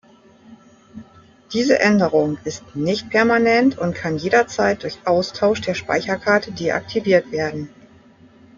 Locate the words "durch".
4.81-4.97